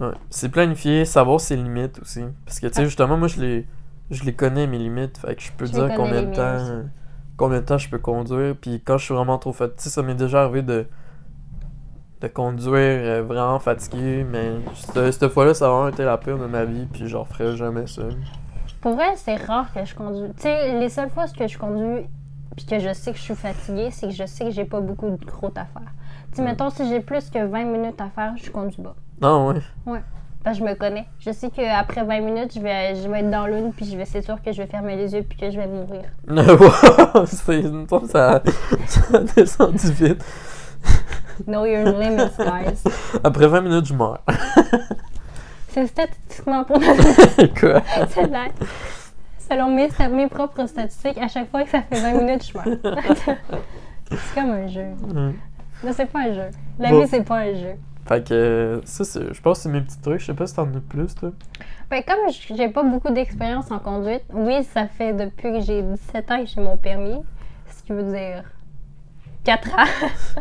[0.00, 0.12] Ouais.
[0.30, 2.22] C'est planifier, savoir ses limites aussi.
[2.46, 3.66] Parce que, tu sais, justement, moi, je les,
[4.12, 5.18] je les connais, mes limites.
[5.18, 6.88] Fait que je peux Je dire combien de temps aussi.
[7.36, 8.54] combien de temps je peux conduire.
[8.60, 10.86] Puis quand je suis vraiment trop fatigué, ça m'est déjà arrivé de,
[12.20, 14.24] de conduire euh, vraiment fatigué.
[14.30, 16.86] Mais cette, cette fois-là, ça a vraiment été la pire de ma vie.
[16.92, 18.02] Puis je referai jamais ça.
[18.80, 20.28] pour vrai, c'est rare que je conduis.
[20.36, 22.06] Tu sais, les seules fois que je conduis,
[22.56, 24.80] puis que je sais que je suis fatiguée, c'est que je sais que j'ai pas
[24.80, 25.92] beaucoup de route à faire.
[26.38, 26.44] Ouais.
[26.46, 28.94] mettons, si j'ai plus que 20 minutes à faire, je conduis pas.
[29.20, 29.48] Non,
[29.86, 30.02] ouais.
[30.44, 31.06] Parce que je me connais.
[31.18, 34.04] Je sais qu'après 20 minutes, je vais, je vais être dans l'une, puis je vais,
[34.04, 36.04] c'est sûr que je vais fermer les yeux, puis que je vais mourir.
[37.26, 38.42] C'est une ça,
[38.86, 40.24] ça a descendu vite.
[41.46, 42.82] Know your limits, guys.
[43.24, 44.22] Après 20 minutes, je meurs.
[45.68, 47.82] C'est statistiquement pour Quoi?
[48.08, 48.52] c'est vrai.
[49.50, 52.78] Selon mes, mes propres statistiques, à chaque fois que ça fait 20 minutes, je meurs.
[54.10, 54.86] c'est comme un jeu.
[55.14, 55.34] Ouais.
[55.84, 56.50] Mais c'est pas un jeu.
[56.78, 57.00] La Bon.
[57.00, 57.74] vie, c'est pas un jeu.
[58.06, 60.20] Fait que ça, je pense que c'est mes petits trucs.
[60.20, 61.30] Je sais pas si t'en as plus, toi.
[61.90, 66.30] Ben, comme j'ai pas beaucoup d'expérience en conduite, oui, ça fait depuis que j'ai 17
[66.30, 67.20] ans que j'ai mon permis,
[67.70, 68.44] ce qui veut dire
[69.44, 69.84] 4 ans.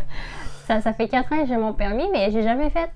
[0.67, 2.89] ça, ça fait 4 ans que j'ai mon permis, mais j'ai jamais fait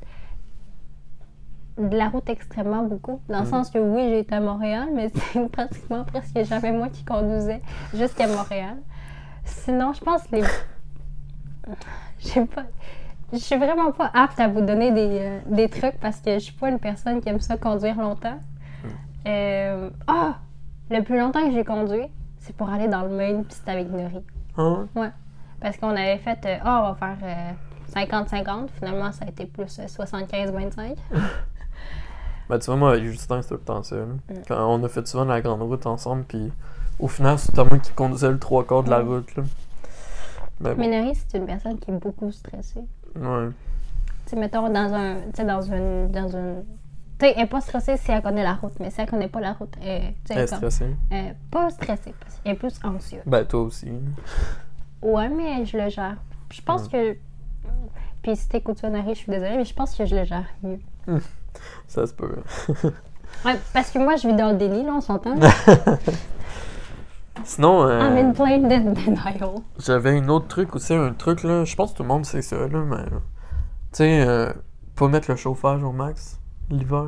[1.78, 3.22] de la route extrêmement beaucoup.
[3.30, 3.50] Dans le Mhm.
[3.52, 7.62] sens que oui, j'ai été à Montréal, mais c'est pratiquement presque jamais moi qui conduisais
[7.94, 8.78] jusqu'à Montréal.
[9.46, 10.44] Sinon, je pense que les.
[12.22, 12.64] Je sais pas.
[13.34, 16.40] Je suis vraiment pas apte à vous donner des, euh, des trucs parce que je
[16.40, 18.38] suis pas une personne qui aime ça conduire longtemps.
[19.28, 20.36] Euh, Ah!
[20.90, 22.08] le plus longtemps que j'ai conduit,
[22.40, 24.22] c'est pour aller dans le Maine, puis c'était avec Nori.
[24.58, 25.10] Ah ouais?
[25.62, 27.52] Parce qu'on avait fait, euh, ah, on va faire euh,
[27.94, 28.68] 50-50.
[28.78, 30.96] Finalement, ça a été plus euh, 75-25.
[32.50, 33.96] Ben, tu vois, moi, avec Justin, c'est tout le temps ça.
[33.96, 34.18] Mm.
[34.46, 36.52] Quand on a fait souvent la grande route ensemble, puis
[37.00, 39.08] au final, c'était moi qui conduisais le trois quarts de la Mm.
[39.08, 39.36] route.
[39.38, 39.44] Là.
[40.62, 42.82] Mais bon, Nori, c'est une personne qui est beaucoup stressée.
[43.16, 43.50] ouais.
[44.28, 45.16] Tu mettons, dans un.
[45.16, 46.10] Tu sais, dans une.
[46.12, 46.64] Dans une
[47.20, 49.28] tu sais, elle n'est pas stressée si elle connaît la route, mais si elle connaît
[49.28, 50.96] pas la route, elle, tu sais, Elle est comme- stressée.
[51.12, 53.22] euh, pas stressée, parce qu'elle est plus anxieuse.
[53.28, 53.92] Ben, toi aussi.
[55.04, 56.18] Ouais, mais je le gère.
[56.52, 57.16] Je pense que.
[58.24, 60.46] Puis si t'écoutes ça, Nari, je suis désolée, mais je pense que je le gère
[60.64, 60.80] mieux.
[61.88, 62.38] Ça se peut.
[63.46, 65.36] Ouais, parce que moi, je vis dans le déni, là, on s'entend.
[67.44, 69.56] Sinon, euh, I'm in plain den- denial.
[69.80, 72.42] j'avais un autre truc aussi, un truc là, je pense que tout le monde sait
[72.42, 72.98] ça, là, mais
[73.92, 74.52] sais, euh,
[74.96, 77.08] pas mettre le chauffage au max l'hiver.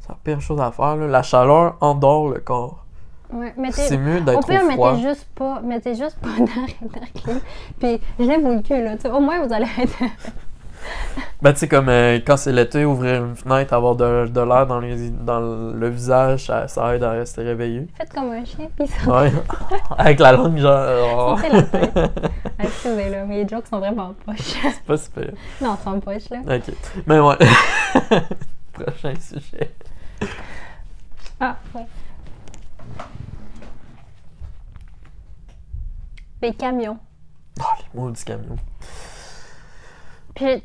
[0.00, 0.96] C'est la pire chose à faire.
[0.96, 1.06] là.
[1.08, 2.84] La chaleur endort le corps.
[3.32, 4.92] Ouais, C'est mieux au d'être pire, au froid.
[4.92, 7.36] mettez juste pas, mettez juste pas d'air.
[7.78, 8.94] Puis, lève-vous le cul, là.
[8.96, 9.98] tu sais, Au moins, vous allez être.
[11.40, 14.66] Ben, tu sais, comme euh, quand c'est l'été, ouvrir une fenêtre, avoir de, de l'air
[14.66, 17.86] dans, les, dans le visage, ça, ça aide à rester réveillé.
[17.96, 19.22] Faites comme un chien, puis ça.
[19.22, 19.32] Ouais.
[19.98, 20.88] Avec la langue, genre.
[21.16, 21.38] oh.
[21.38, 21.96] Sortez la tête.
[22.58, 24.56] Excusez, là, mais les jokes sont vraiment poches.
[24.62, 25.30] C'est pas super.
[25.60, 26.56] non, ils sont poches, là.
[26.56, 26.74] Ok.
[27.06, 27.36] Mais ouais.
[28.72, 29.72] Prochain sujet.
[31.38, 31.86] Ah, ouais.
[36.42, 36.98] Les camions.
[37.60, 38.56] Oh, les mots du camion.
[40.34, 40.64] Puis,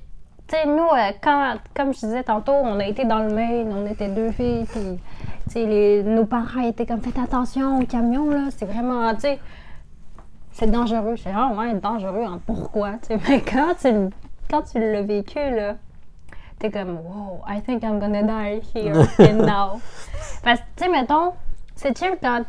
[0.54, 3.74] tu sais, nous, euh, quand, comme je disais tantôt, on a été dans le Maine,
[3.74, 5.00] on était deux filles, puis,
[5.48, 9.40] tu sais, nos parents étaient comme, faites attention aux camions, là, c'est vraiment, tu sais,
[10.52, 11.16] c'est dangereux.
[11.16, 13.90] Je ah ouais, dangereux, hein, pourquoi, tu sais, mais quand tu,
[14.50, 15.76] quand tu l'as vécu, là,
[16.60, 19.82] t'es comme, wow, I think I'm gonna die here and now.
[20.44, 21.34] Parce que, tu sais, mettons,
[21.76, 22.44] c'est chill quand,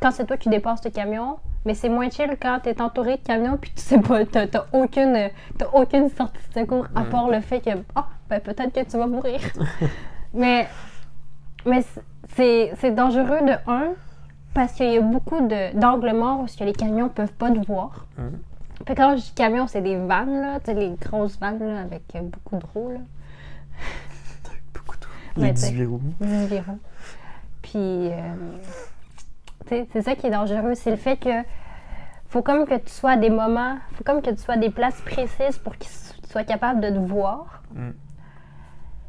[0.00, 3.22] quand c'est toi qui dépasses le camion, mais c'est moins chill quand t'es entouré de
[3.22, 7.40] camions puis tu sais pas, t'as aucune, t'as aucune sortie de secours à part le
[7.40, 9.40] fait que, ah, ben peut-être que tu vas mourir.
[10.34, 10.68] mais
[11.66, 11.82] mais
[12.36, 13.92] c'est c'est dangereux de un,
[14.52, 17.64] parce qu'il y a beaucoup de- d'angles morts où que les camions peuvent pas te
[17.66, 18.06] voir.
[18.84, 21.80] Puis quand je dis camion, c'est des vannes, là, tu sais, les grosses vannes là,
[21.80, 22.90] avec beaucoup de roues.
[22.90, 22.98] Là.
[24.74, 25.40] Beaucoup de.
[25.40, 25.70] Ouais, Les t'sais.
[25.70, 26.00] 18 roues.
[26.20, 26.78] 18 roues.
[27.62, 27.72] Puis,
[28.10, 28.34] euh,
[29.68, 31.42] c'est ça qui est dangereux, c'est le fait que
[32.28, 34.70] faut comme que tu sois à des moments, faut comme que tu sois à des
[34.70, 35.90] places précises pour qu'ils
[36.28, 37.62] soient capables de te voir.
[37.74, 37.90] Mm.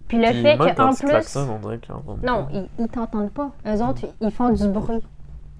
[0.07, 1.35] Puis le Puis fait qu'en plus.
[1.37, 1.79] on dirait
[2.23, 3.49] Non, ils, ils t'entendent pas.
[3.65, 5.01] Eux autres, ils font du bruit.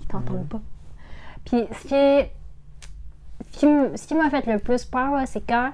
[0.02, 0.60] Ils t'entendent pas.
[1.46, 2.32] Puis ce qui est.
[3.52, 5.72] Ce qui, m'a fait le plus peur, c'est quand,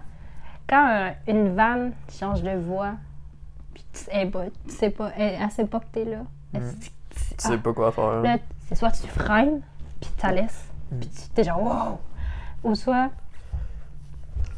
[0.69, 2.93] quand euh, une vanne change de voix,
[3.73, 6.19] puis tu, elle, tu sais pas, elle, elle sait pas que t'es là.
[6.53, 6.79] Elle- Mm.
[6.79, 8.21] tu- Tu sais ah, pas quoi faire.
[8.21, 8.37] Là,
[8.71, 9.61] c'est soit tu freines,
[9.99, 11.99] puis tu la laisses, puis tu t'es genre wow!
[12.71, 13.09] Ou soit.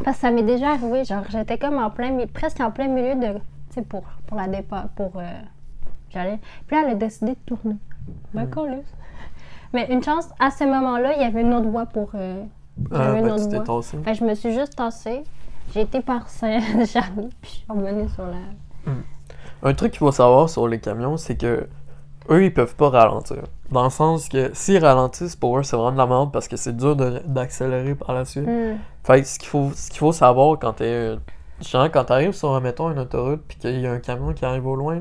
[0.04, 2.88] Parce que ça m'est déjà arrivé, genre j'étais comme en plein, mi- presque en plein
[2.88, 3.34] milieu de.
[3.70, 5.14] Tu sais, pour, pour la départ, pour.
[5.18, 5.24] euh,
[6.10, 6.40] J'allais.
[6.68, 7.76] Puis là, elle a décidé de tourner.
[8.34, 8.86] Ben, câlisse.
[9.74, 12.12] Mais une chance, à ce moment-là, il y avait une autre voie pour.
[12.16, 12.44] euh,
[12.92, 13.58] Ah, ben, tu t'es.
[14.04, 15.24] Fait je me suis juste tassée.
[15.74, 18.92] J'ai été par Saint-Charlie, puis je suis revenue sur la.
[19.64, 21.68] Un truc qu'il faut savoir sur les camions, c'est que
[22.30, 23.44] eux, ils peuvent pas ralentir.
[23.74, 26.56] Dans le sens que s'ils ralentissent, pour eux, c'est vraiment de la merde parce que
[26.56, 28.48] c'est dur d'accélérer par la suite.
[28.48, 28.78] Hmm.
[29.04, 31.16] Fait que ce qu'il faut, ce qu'il faut savoir quand t'es.
[31.62, 34.66] Genre, quand t'arrives sur, mettons, une autoroute puis qu'il y a un camion qui arrive
[34.68, 35.00] au loin,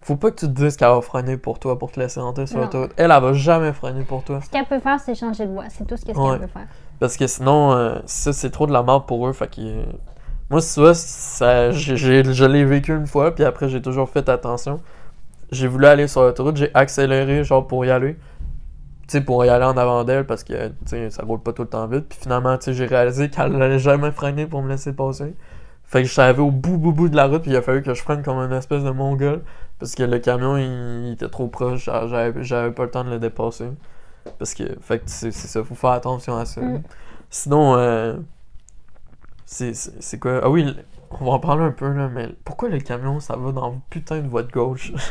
[0.00, 2.46] faut pas que tu te dises qu'elle va freiner pour toi pour te laisser rentrer
[2.46, 2.92] sur l'autoroute.
[2.96, 4.40] Elle, elle va jamais freiner pour toi.
[4.40, 5.64] Ce qu'elle peut faire, c'est changer de voie.
[5.68, 6.38] C'est tout ce qu'elle Ouais.
[6.38, 6.66] peut faire.
[7.00, 9.32] Parce que sinon, euh, ça, c'est trop de la merde pour eux.
[9.32, 9.60] Fait que.
[9.60, 9.82] euh,
[10.50, 14.26] Moi, si tu vois, ça, je l'ai vécu une fois, puis après, j'ai toujours fait
[14.30, 14.80] attention.
[15.50, 18.14] J'ai voulu aller sur l'autoroute, j'ai accéléré, genre, pour y aller.
[19.08, 21.52] Tu sais, pour y aller en avant d'elle, parce que, tu sais, ça roule pas
[21.52, 22.06] tout le temps vite.
[22.08, 25.34] Puis finalement, tu sais, j'ai réalisé qu'elle allait jamais freiner pour me laisser passer.
[25.84, 27.82] Fait que je savais au bout, bout, bout de la route, puis il a fallu
[27.82, 29.42] que je freine comme une espèce de mongol.
[29.78, 33.18] Parce que le camion, il, il était trop proche, j'avais, pas le temps de le
[33.18, 33.70] dépasser.
[34.38, 36.60] Parce que, fait que c'est, ça, faut faire attention à ça.
[36.60, 36.82] Mm.
[37.30, 38.16] Sinon, euh,
[39.46, 40.40] c'est, quoi?
[40.42, 40.76] Ah oui,
[41.20, 44.20] on va en parler un peu, là, mais pourquoi le camion, ça va dans putain
[44.20, 44.92] de voie de gauche?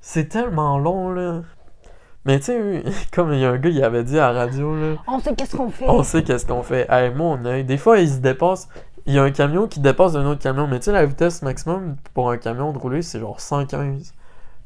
[0.00, 1.40] c'est tellement long, là.
[2.24, 2.82] Mais tu sais,
[3.14, 5.34] comme il y a un gars, il avait dit à la radio, là, On sait
[5.34, 5.84] qu'est-ce qu'on fait.
[5.88, 6.86] on sait qu'est-ce qu'on fait.
[6.90, 7.64] Hey, mon œil.
[7.64, 8.68] Des fois, il se dépasse.
[9.06, 11.42] Il y a un camion qui dépasse un autre camion, mais tu sais, la vitesse
[11.42, 14.12] maximum pour un camion de rouler, c'est genre 115.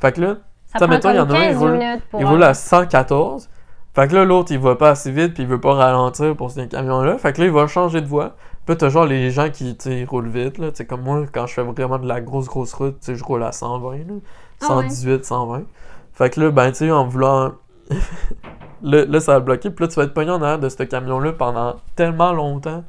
[0.01, 0.37] Fait que là,
[0.79, 1.79] Ça mettons, il y en a un, il 15 roule-
[2.21, 3.51] il roule à 114.
[3.95, 6.51] Fait que là, l'autre, il va pas assez vite, puis il veut pas ralentir pour
[6.51, 7.19] ce camion-là.
[7.19, 8.37] Fait que là, il va changer de voie.
[8.65, 10.71] Puis t'as genre les gens qui, tu roulent vite, là.
[10.71, 13.15] Tu sais, comme moi, quand je fais vraiment de la grosse, grosse route, tu sais,
[13.17, 14.05] je roule à 120, là.
[14.63, 14.89] Ah ouais.
[14.89, 15.63] 118, 120.
[16.13, 17.53] Fait que là, ben, tu sais, en voulant...
[18.83, 19.71] là, là, ça va bloquer.
[19.71, 22.85] Puis là, tu vas être pogné en arrière de ce camion-là pendant tellement longtemps.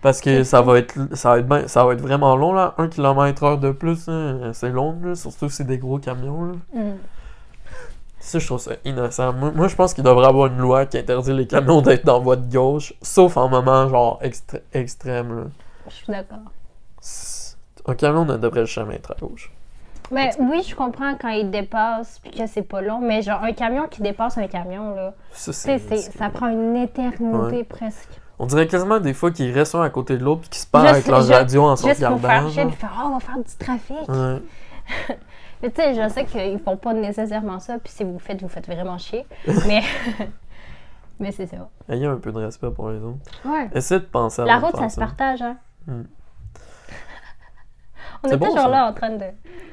[0.00, 2.74] Parce que ça va, être, ça, va être ben- ça va être vraiment long, là.
[2.76, 5.14] 1 km heure de plus, hein, c'est long, là.
[5.14, 6.52] Surtout si c'est des gros camions, là.
[6.74, 6.96] Hmm.
[8.18, 9.32] Ça, je trouve ça innocent.
[9.32, 12.20] Moi, moi, je pense qu'il devrait avoir une loi qui interdit les camions d'être dans
[12.20, 15.36] voie de gauche, sauf en moment genre extré- extrême.
[15.36, 15.44] là.
[15.88, 16.38] Je suis d'accord.
[17.86, 19.52] Un camion ne devrait jamais être à gauche.
[20.12, 23.52] Mais oui, je comprends quand il dépasse puis que c'est pas long, mais genre un
[23.52, 27.64] camion qui dépasse un camion, là, Ça, c'est, ça prend une éternité Ouais.
[27.64, 28.08] presque.
[28.38, 30.66] On dirait quasiment des fois qu'ils restent un à côté de l'autre puis qu'ils se
[30.66, 32.48] parlent avec leur ju- radio en se Juste pour regardant.
[32.50, 34.08] faire faire «Oh, on va faire du trafic!
[34.08, 34.42] Ouais.
[35.62, 38.42] Mais tu sais, je sais qu'ils font pas nécessairement ça, puis si vous le faites,
[38.42, 39.24] vous faites vraiment chier.
[39.68, 39.82] Mais,
[41.20, 41.68] mais c'est ça.
[41.88, 43.18] Ayez un peu de respect pour les autres.
[43.44, 43.70] Ouais.
[43.74, 45.56] Essayez de penser à La route, faire ça se partage, hein.
[45.86, 46.02] Hmm.
[48.24, 48.68] On est bon, ça.
[48.68, 49.18] là en train de,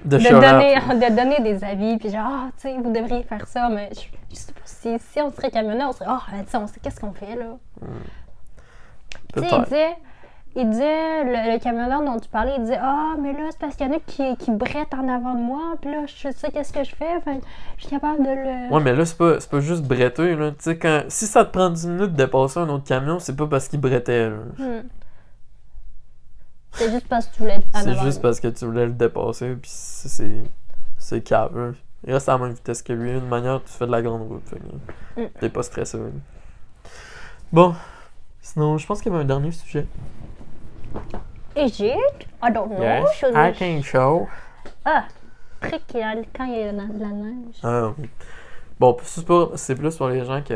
[0.05, 0.95] De, de, chialer donner, après.
[0.95, 4.01] de donner des avis, puis genre, ah, tu sais, vous devriez faire ça, mais je,
[4.31, 6.67] je sais pas si, si on serait camionneur, on serait, ah, ben, tu sais, on
[6.67, 7.57] sait qu'est-ce qu'on fait là.
[9.33, 9.95] Tu sais, il disait,
[10.55, 13.75] il disait, le, le camionneur dont tu parlais, il disait, ah, mais là, c'est parce
[13.75, 16.51] qu'il y en a qui, qui brettent en avant de moi, puis là, je sais
[16.51, 17.39] qu'est-ce que je fais, fait
[17.77, 18.73] je suis capable de le.
[18.73, 20.51] Ouais, mais là, c'est pas, pas juste bretter, là.
[20.51, 21.03] Tu sais, quand...
[21.07, 23.79] Si ça te prend 10 minutes de dépasser un autre camion, c'est pas parce qu'il
[23.79, 24.37] brettait, là.
[24.57, 24.81] Hmm.
[26.71, 29.69] C'est juste parce que tu voulais C'est juste parce que tu voulais le dépasser, puis
[29.73, 30.43] c'est...
[30.97, 31.75] C'est cave.
[32.05, 33.11] Il reste à la même vitesse que lui.
[33.11, 34.59] D'une manière, tu fais de la grande route, fait.
[35.21, 35.27] Mm.
[35.39, 35.97] T'es pas stressé.
[37.51, 37.73] Bon.
[38.41, 39.87] Sinon, je pense qu'il y avait un dernier sujet.
[41.55, 42.27] Is it?
[42.41, 42.81] I don't know.
[42.81, 44.27] Yes, Should I we- think so.
[44.85, 45.05] Ah,
[45.61, 47.55] a- quand il y a de la neige.
[47.63, 48.09] Ah oui.
[48.79, 50.53] Bon, c'est plus pour les gens qui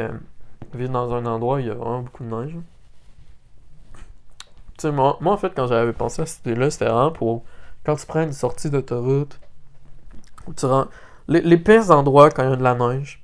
[0.73, 2.55] vivent dans un endroit où il y a vraiment beaucoup de neige.
[4.77, 7.43] Tu sais, moi, moi, en fait, quand j'avais pensé à cette idée-là, c'était vraiment pour
[7.85, 9.39] quand tu prends une sortie d'autoroute,
[10.57, 10.85] tu rends.
[11.27, 13.23] Les, les pires endroits quand il y a de la neige,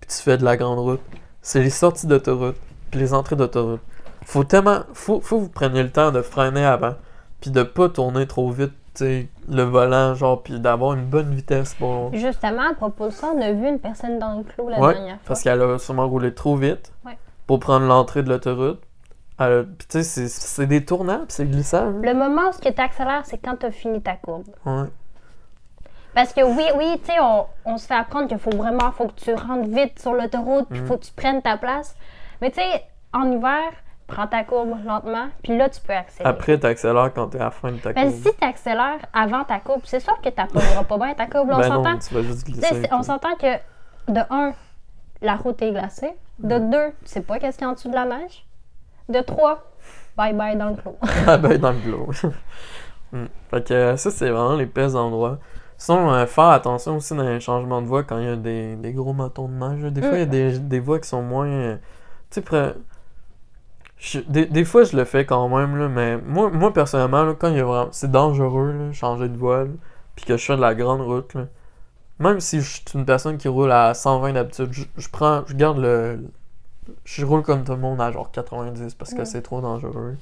[0.00, 1.00] puis tu fais de la grande route,
[1.42, 2.56] c'est les sorties d'autoroute,
[2.90, 3.80] puis les entrées d'autoroute.
[4.24, 4.80] Faut tellement.
[4.92, 6.94] Faut, faut que vous preniez le temps de freiner avant,
[7.40, 11.34] puis de pas tourner trop vite, tu sais, le volant, genre, puis d'avoir une bonne
[11.34, 12.12] vitesse pour.
[12.14, 14.94] Justement, à propos de ça, on a vu une personne dans le clos la Ouais,
[14.94, 15.24] dernière fois.
[15.28, 17.16] Parce qu'elle a sûrement roulé trop vite Ouais.
[17.46, 18.80] pour prendre l'entrée de l'autoroute.
[19.40, 21.88] Elle a- Puis tu sais, c'est- des tournants, puis c'est glissant.
[21.88, 22.00] hein.
[22.02, 24.46] Le moment où ce qui t'accélère, c'est quand t'as fini ta courbe.
[24.66, 24.88] Ouais.
[26.14, 29.06] Parce que oui, oui, tu sais, on, on se fait apprendre qu'il faut vraiment, faut
[29.06, 30.86] que tu rentres vite sur l'autoroute, puis Mhm.
[30.86, 31.94] faut que tu prennes ta place.
[32.40, 33.70] Mais tu sais, en hiver,
[34.08, 36.28] prends ta courbe lentement, puis là, tu peux accélérer.
[36.34, 38.14] Après, t'accélères quand t'es à la fin de ta Mais courbe.
[38.16, 41.50] si tu accélères avant ta courbe, c'est sûr que tu n'apprendras pas bien ta courbe.
[41.50, 41.90] Là, on Ben s'entend.
[41.92, 42.88] non, tu vas juste tu glisser.
[42.90, 43.54] on s'entend que
[44.12, 44.52] de un,
[45.22, 46.12] la route est glacée.
[46.38, 48.44] De deux, tu sais pas qu'est-ce qu'il y a en dessous de la neige.
[49.08, 49.62] De trois,
[50.16, 50.96] bye bye dans le clos.
[51.26, 52.08] Ah ben, dans le glow.
[53.10, 53.24] Hmm.
[53.50, 55.38] Fait que euh, ça, c'est vraiment les pires endroits.
[55.78, 58.76] Sinon, euh, faire attention aussi dans les changements de voie quand il y a des,
[58.76, 59.92] des gros matons de neige.
[59.92, 60.30] Des fois, il y a Mm.
[60.30, 61.46] des, des voies qui sont moins.
[61.48, 61.76] euh,
[62.30, 62.74] Tu sais,
[63.98, 67.34] je- des, des fois, je le fais quand même, là, mais moi, moi personnellement, là,
[67.38, 67.88] quand il y a vraiment.
[67.92, 69.70] C'est dangereux, là, changer de voie, là,
[70.16, 71.46] puis que je fais de la grande route, là.
[72.20, 75.44] Même si je suis une personne qui roule à 120 d'habitude, je, je prends.
[75.48, 76.20] Je garde le.
[77.04, 80.16] Je roule comme tout le monde à genre 90 parce que c'est trop dangereux.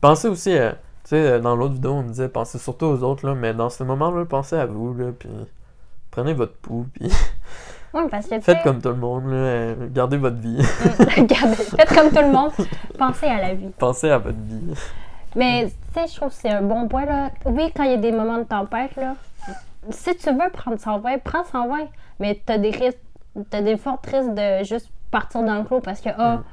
[0.00, 0.70] Pensez aussi, euh,
[1.04, 3.70] tu sais, euh, dans l'autre vidéo, on disait pensez surtout aux autres, là, mais dans
[3.70, 5.28] ce moment-là, pensez à vous, là, puis
[6.10, 7.10] prenez votre pouls, puis
[7.94, 12.10] Oui, parce que faites comme tout le monde, là, euh, gardez votre vie, faites comme
[12.10, 12.52] tout le monde,
[12.98, 13.70] pensez à la vie.
[13.78, 14.74] pensez à votre vie.
[15.34, 17.04] Mais tu sais, je trouve que c'est un bon point.
[17.04, 17.30] Là.
[17.46, 19.14] Oui, quand il y a des moments de tempête, là,
[19.90, 21.88] si tu veux prendre 120, prends 120.
[22.20, 22.98] Mais tu as des risques,
[23.50, 26.44] t'as des fortes risques de juste partir dans le clos parce que ah, Mm.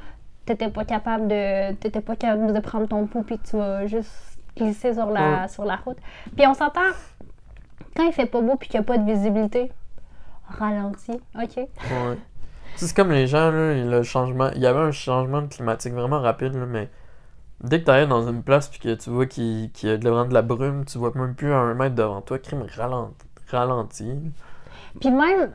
[0.46, 4.12] t'étais pas capable de t'étais pas capable de prendre ton pouls puis tu vas juste
[4.56, 5.48] glisser sur la, Ouais.
[5.48, 5.98] sur la route.
[6.38, 6.92] Puis on s'entend,
[7.96, 9.72] quand il fait pas beau puis qu'il n'y a pas de visibilité,
[10.48, 11.58] ralentis, ok?
[11.58, 11.68] Ouais.
[12.78, 14.50] C'est comme les gens, là, le changement.
[14.56, 16.90] Il y avait un changement climatique vraiment rapide, là, mais
[17.64, 20.26] dès que tu arrives dans une place puis que tu vois qu'il y a vraiment
[20.26, 23.16] de la brume, tu vois même plus à un mètre devant toi, crime ralenti.
[23.50, 24.14] ralenti.
[25.00, 25.52] Puis même,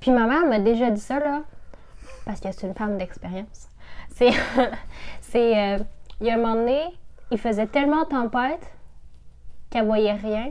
[0.00, 1.42] puis ma mère m'a déjà dit ça, là,
[2.28, 3.70] parce que c'est une femme d'expérience.
[4.14, 4.32] C'est,
[5.22, 5.78] c'est, euh,
[6.20, 6.82] il y a un moment donné,
[7.30, 8.60] il faisait tellement tempête
[9.70, 10.50] qu'elle voyait rien.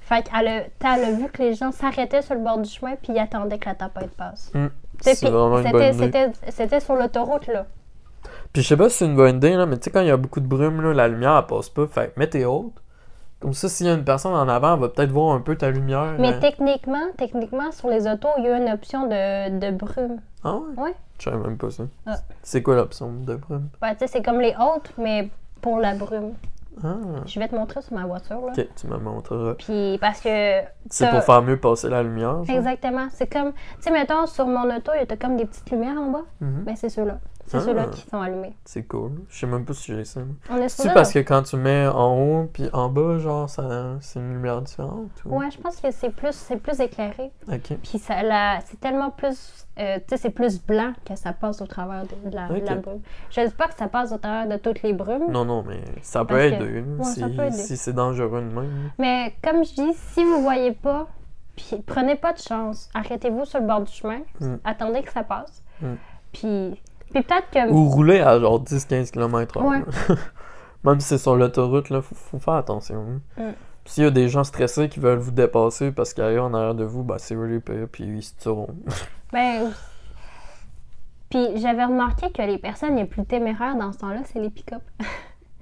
[0.00, 2.96] Fait qu'elle a, elle a vu que les gens s'arrêtaient sur le bord du chemin
[2.96, 4.52] puis ils attendaient que la tempête passe.
[4.52, 4.66] Hmm.
[5.00, 5.92] C'est c'était, bonne idée.
[5.94, 7.64] c'était, c'était sur l'autoroute, là.
[8.52, 10.08] Puis je sais pas si c'est une bonne idée, là, mais tu sais, quand il
[10.08, 11.86] y a beaucoup de brume, là, la lumière, elle passe pas.
[11.86, 12.74] Fait tes hautes.
[13.40, 15.56] Comme ça, s'il y a une personne en avant, elle va peut-être voir un peu
[15.56, 16.14] ta lumière.
[16.18, 16.40] Mais euh.
[16.40, 20.20] techniquement, techniquement, sur les autos, il y a une option de, de brume.
[20.44, 20.82] Ah ouais?
[20.84, 20.94] Ouais.
[21.18, 21.84] Je savais même pas ça.
[22.06, 22.16] Ah.
[22.42, 23.68] C'est quoi l'option de brume?
[23.82, 25.28] Ouais, tu sais, c'est comme les autres, mais
[25.60, 26.32] pour la brume.
[26.82, 28.52] Ah, Je vais te montrer sur ma voiture, là.
[28.56, 29.54] ok, tu me montreras.
[29.54, 30.60] Puis parce que.
[30.90, 32.42] C'est pour faire mieux passer la lumière.
[32.44, 32.56] genre?
[32.56, 33.06] Exactement.
[33.12, 33.52] C'est comme.
[33.52, 36.22] Tu sais, mettons, sur mon auto, il y a comme des petites lumières en bas.
[36.40, 36.64] Mhm.
[36.64, 37.18] Ben, c'est ceux-là.
[37.46, 37.60] C'est Ah.
[37.60, 38.54] ceux-là qui sont allumés.
[38.64, 39.12] C'est cool.
[39.28, 40.20] Je sais même pas si j'ai ça.
[40.68, 44.32] C'est parce que quand tu mets en haut puis en bas, genre, ça, c'est une
[44.32, 45.10] lumière différente?
[45.26, 45.38] Ou...
[45.38, 47.30] Ouais, je pense que c'est plus, c'est plus éclairé.
[47.52, 47.76] Ok.
[47.82, 49.66] Puis ça, la, c'est tellement plus.
[49.78, 52.64] euh, tu sais, c'est plus blanc que ça passe au travers de, de la, de
[52.64, 52.80] la Ok.
[52.82, 53.00] brume.
[53.30, 55.30] Je ne dis pas que ça passe au travers de toutes les brumes.
[55.30, 57.04] Non, non, mais ça peut aider, là,
[57.36, 58.90] Ouais, si, si c'est dangereux de même.
[58.98, 61.08] Mais comme je dis, si vous voyez pas,
[61.56, 62.88] puis prenez pas de chance.
[62.94, 64.20] Arrêtez-vous sur le bord du chemin.
[64.40, 64.54] Mm.
[64.64, 65.62] Attendez que ça passe.
[65.82, 65.86] Mm.
[66.32, 67.70] Puis, puis peut-être que.
[67.70, 69.62] Ou rouler à genre 10-15 km/h.
[69.62, 69.82] Ouais.
[70.84, 73.20] Même si c'est sur l'autoroute, là, faut, faut faire attention.
[73.38, 73.42] hein.
[73.42, 73.52] Mm.
[73.86, 76.74] S'il y a des gens stressés qui veulent vous dépasser parce qu'ils arrivent en arrière
[76.74, 78.74] de vous, bah c'est really pire, puis ils se tueront.
[79.32, 79.72] Ben.
[81.30, 84.82] Puis j'avais remarqué que les personnes les plus téméraires dans ce temps-là, c'est les pick-up.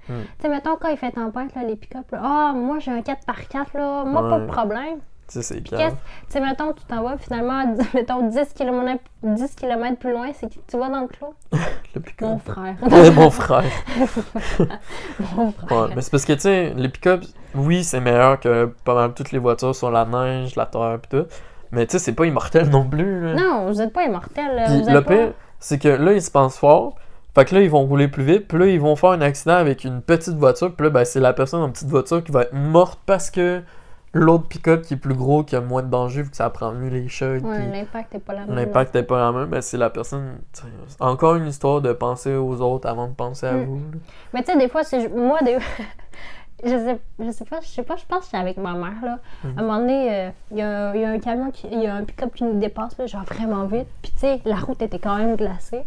[0.09, 0.13] Hmm.
[0.39, 3.67] Tu sais, mettons, quand il fait tempête, là, les pick-up, ah, moi, j'ai un 4x4,
[3.75, 4.99] là, moi, pas de problème.
[5.33, 5.95] Tu sais, c'est grave.
[6.27, 7.65] Tu sais, mettons, tu t'en vas, finalement,
[7.95, 11.35] mettons, 10 km, 10 km plus loin, c'est que tu vas dans le clos?
[11.95, 12.29] Le pick-up.
[12.29, 12.77] Mon frère.
[13.15, 13.65] Mon frère.
[15.35, 15.73] Mon frère.
[15.73, 17.23] Ouais, mais c'est parce que, tu sais, les pick-up,
[17.55, 21.09] oui, c'est meilleur que pas mal toutes les voitures sur la neige, la terre, pis
[21.09, 21.27] tout.
[21.71, 23.23] Mais tu sais, c'est pas immortel non plus.
[23.23, 23.35] là.
[23.35, 24.65] Non, vous êtes pas immortel.
[24.67, 25.15] Puis le pas...
[25.15, 26.97] pire, c'est que là, ils se pensent fort.
[27.35, 28.49] Fait que là, ils vont rouler plus vite.
[28.49, 30.75] Puis là, ils vont faire un accident avec une petite voiture.
[30.75, 33.63] Puis là, ben, c'est la personne en petite voiture qui va être morte parce que
[34.15, 36.73] l'autre pick-up qui est plus gros, qui a moins de danger, vu que ça prend
[36.73, 37.03] mieux les.
[37.03, 38.55] Ouais, puis l'impact est pas la même.
[38.55, 39.47] L'impact n'est pas la même.
[39.49, 40.39] Ben, c'est la personne.
[41.01, 43.65] Encore une histoire de penser aux autres avant de penser à Mm.
[43.65, 43.77] vous.
[43.79, 43.99] là.
[44.35, 45.59] Mais tu sais, des fois, c'est moi, des...
[46.65, 49.03] je, sais, je sais pas, je sais pas, je pense que j'étais avec ma mère,
[49.03, 49.19] là.
[49.45, 49.55] Mhm.
[49.57, 51.95] À un moment donné, euh, il y, y a un camion, qui, il y a
[51.95, 53.89] un pick-up qui nous dépasse, là, genre vraiment vite.
[54.03, 55.85] Puis tu sais, la route était quand même glacée.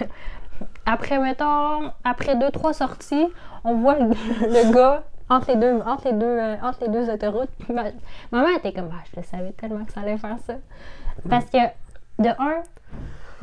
[0.86, 3.26] après, mettons, après deux, trois sorties,
[3.64, 7.10] on voit le, le gars entre les deux, entre les deux, euh, entre les deux
[7.10, 7.50] autoroutes.
[7.58, 7.84] Puis Ma,
[8.32, 10.54] ma mère était comme, ah, je le savais tellement que ça allait faire ça.
[11.28, 11.58] Parce que,
[12.18, 12.62] de un,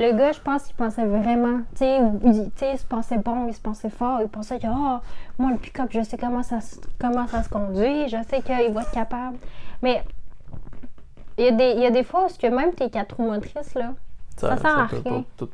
[0.00, 3.60] le gars, je pense qu'il pensait vraiment, tu sais, il, se pensait bon, il se
[3.60, 5.00] pensait fort, il pensait que, ah,
[5.38, 8.72] moi, le pick-up, je sais comment ça, se- comment ça se conduit, je sais qu'il
[8.72, 9.36] va être capable.
[9.82, 10.02] Mais
[11.38, 13.30] il y, a des, il y a des fois où que même tes quatre roues
[13.30, 13.92] motrices, là,
[14.36, 15.24] Ça sert à peut rien.
[15.38, 15.46] tu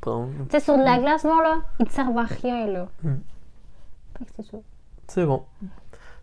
[0.50, 2.86] sais, sur de la glace, non, là, ils te servent à rien, là.
[3.02, 3.14] Mm.
[4.18, 4.58] Fait que c'est ça.
[5.08, 5.42] C'est bon.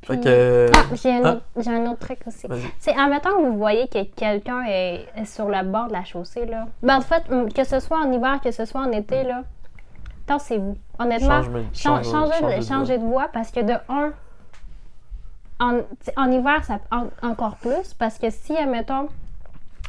[0.02, 0.68] Puis- que.
[0.74, 1.32] Ah, j'ai un, ah.
[1.34, 2.48] autre- j'ai un autre truc aussi.
[2.80, 6.46] C'est, admettons que vous voyez que quelqu'un est, est sur le bord de la chaussée,
[6.46, 6.66] là.
[6.82, 9.44] Ben, en fait, hum, que ce soit en hiver, que ce soit en été, là,
[10.26, 10.78] tassez-vous.
[11.00, 14.12] Honnêtement, Change- chan- change- changez, de, changez de voie parce que de un,
[15.60, 15.80] en,
[16.16, 19.08] en hiver, ça en- encore plus parce que si, admettons,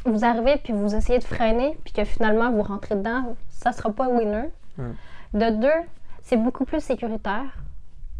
[0.05, 3.91] vous arrivez puis vous essayez de freiner puis que finalement vous rentrez dedans, ça sera
[3.91, 4.49] pas winner.
[4.77, 4.93] Hmm.
[5.33, 5.85] De deux,
[6.23, 7.45] c'est beaucoup plus sécuritaire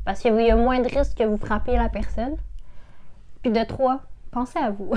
[0.09, 2.35] parce qu'il y a moins de risques que vous frappiez la personne.
[3.43, 3.99] Puis de trois,
[4.31, 4.91] pensez à vous.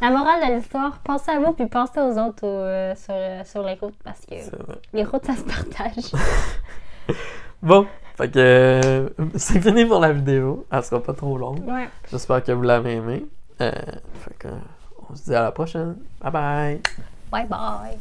[0.00, 3.42] La morale de l'histoire, pensez à vous puis pensez aux autres au, euh, sur, euh,
[3.44, 4.36] sur les routes parce que
[4.92, 6.12] les routes ça se partage.
[7.62, 10.64] Bon, fait que euh, c'est fini pour la vidéo.
[10.70, 11.66] Elle sera pas trop longue.
[11.66, 11.88] ouais.
[12.12, 13.26] J'espère que vous l'avez aimé.
[13.60, 13.72] Euh,
[14.20, 14.48] fait que
[15.10, 15.96] on se dit à la prochaine.
[16.22, 16.80] Bye bye.
[17.32, 17.98] Bye bye.